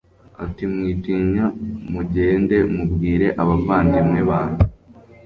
[0.43, 1.45] ati mwitinya
[1.93, 4.65] mugende mubwire abavandimwe banjye